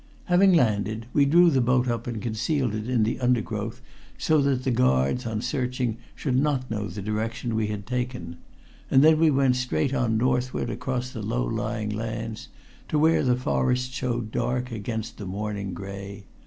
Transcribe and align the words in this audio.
Having 0.25 0.53
landed, 0.53 1.05
we 1.13 1.25
drew 1.25 1.51
the 1.51 1.61
boat 1.61 1.87
up 1.87 2.07
and 2.07 2.19
concealed 2.23 2.73
it 2.73 2.89
in 2.89 3.03
the 3.03 3.19
undergrowth 3.19 3.83
so 4.17 4.41
that 4.41 4.63
the 4.63 4.71
guards, 4.71 5.27
on 5.27 5.41
searching, 5.43 5.97
should 6.15 6.39
not 6.39 6.71
know 6.71 6.87
the 6.87 7.03
direction 7.03 7.53
we 7.53 7.67
had 7.67 7.85
taken, 7.85 8.37
and 8.89 9.03
then 9.03 9.19
we 9.19 9.29
went 9.29 9.57
straight 9.57 9.93
on 9.93 10.17
northward 10.17 10.71
across 10.71 11.11
the 11.11 11.21
low 11.21 11.45
lying 11.45 11.91
lands, 11.91 12.47
to 12.87 12.97
where 12.97 13.21
the 13.23 13.35
forest 13.37 13.93
showed 13.93 14.31
dark 14.31 14.71
against 14.71 15.19
the 15.19 15.25
morning 15.27 15.71
gray. 15.71 16.25